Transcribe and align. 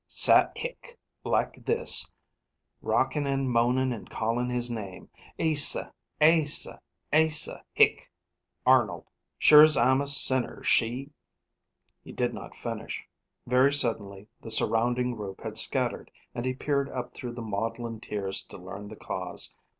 "Sat 0.07 0.51
(hic) 0.55 0.97
like 1.23 1.63
this; 1.65 2.09
rockin' 2.81 3.27
an' 3.27 3.47
moanin' 3.47 3.93
n' 3.93 4.07
callin' 4.07 4.49
his 4.49 4.71
name: 4.71 5.09
Asa 5.39 5.93
Asa 6.19 6.81
Asa 7.13 7.63
(hic) 7.75 8.09
Arnold 8.65 9.05
'shure 9.37 9.67
's 9.67 9.77
I'm 9.77 10.01
a 10.01 10.07
sinner 10.07 10.63
she" 10.63 11.11
He 12.03 12.11
did 12.11 12.33
not 12.33 12.55
finish. 12.55 13.05
Very 13.45 13.71
suddenly 13.71 14.27
the 14.41 14.49
surrounding 14.49 15.11
group 15.13 15.41
had 15.43 15.55
scattered, 15.55 16.09
and 16.33 16.45
he 16.45 16.55
peered 16.55 16.89
up 16.89 17.13
through 17.13 17.33
maudlin 17.35 17.99
tears 17.99 18.41
to 18.45 18.57
learn 18.57 18.87
the 18.87 18.95
cause. 18.95 19.55